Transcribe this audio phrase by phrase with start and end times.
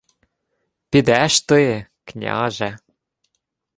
[0.89, 2.77] —Підеш ти, княже.